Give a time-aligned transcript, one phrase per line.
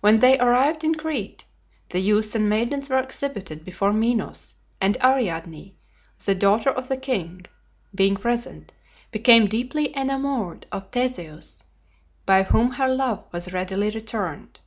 [0.00, 1.44] When they arrived in Crete,
[1.88, 5.74] the youths and maidens were exhibited before Minos; and Ariadne,
[6.24, 7.44] the daughter of the king,
[7.92, 8.72] being present,
[9.10, 11.64] became deeply enamored of Theseus,
[12.24, 14.60] by whom her love was readily returned.